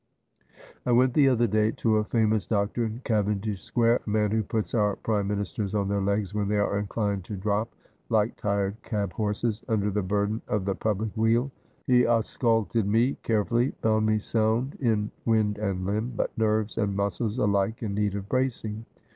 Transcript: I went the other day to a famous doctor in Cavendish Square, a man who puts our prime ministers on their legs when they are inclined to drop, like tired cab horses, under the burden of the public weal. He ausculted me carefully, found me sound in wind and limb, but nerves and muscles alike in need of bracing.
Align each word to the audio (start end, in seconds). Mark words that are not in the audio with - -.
I 0.83 0.91
went 0.93 1.13
the 1.13 1.29
other 1.29 1.45
day 1.45 1.69
to 1.73 1.97
a 1.97 2.03
famous 2.03 2.47
doctor 2.47 2.83
in 2.83 3.01
Cavendish 3.03 3.61
Square, 3.61 4.01
a 4.07 4.09
man 4.09 4.31
who 4.31 4.41
puts 4.41 4.73
our 4.73 4.95
prime 4.95 5.27
ministers 5.27 5.75
on 5.75 5.89
their 5.89 6.01
legs 6.01 6.33
when 6.33 6.47
they 6.47 6.57
are 6.57 6.79
inclined 6.79 7.23
to 7.25 7.37
drop, 7.37 7.71
like 8.09 8.35
tired 8.35 8.77
cab 8.81 9.13
horses, 9.13 9.61
under 9.67 9.91
the 9.91 10.01
burden 10.01 10.41
of 10.47 10.65
the 10.65 10.73
public 10.73 11.15
weal. 11.15 11.51
He 11.85 12.07
ausculted 12.07 12.87
me 12.87 13.17
carefully, 13.21 13.73
found 13.83 14.07
me 14.07 14.17
sound 14.17 14.73
in 14.79 15.11
wind 15.23 15.59
and 15.59 15.85
limb, 15.85 16.13
but 16.15 16.35
nerves 16.35 16.79
and 16.79 16.95
muscles 16.95 17.37
alike 17.37 17.83
in 17.83 17.93
need 17.93 18.15
of 18.15 18.27
bracing. 18.27 18.87